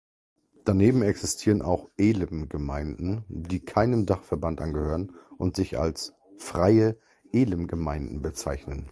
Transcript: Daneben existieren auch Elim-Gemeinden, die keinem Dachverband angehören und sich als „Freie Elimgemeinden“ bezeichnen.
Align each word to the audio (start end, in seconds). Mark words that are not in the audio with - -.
Daneben 0.65 1.03
existieren 1.03 1.61
auch 1.61 1.91
Elim-Gemeinden, 1.95 3.23
die 3.29 3.63
keinem 3.63 4.07
Dachverband 4.07 4.59
angehören 4.59 5.11
und 5.37 5.55
sich 5.55 5.77
als 5.77 6.15
„Freie 6.37 6.97
Elimgemeinden“ 7.31 8.23
bezeichnen. 8.23 8.89